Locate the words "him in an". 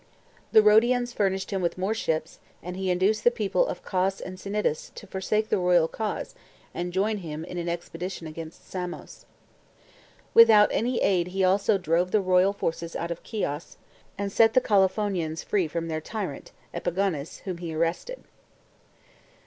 7.17-7.69